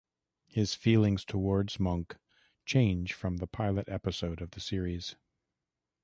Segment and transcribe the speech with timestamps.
[0.47, 2.17] His feelings towards Monk
[2.65, 5.15] change from the pilot episode of the series.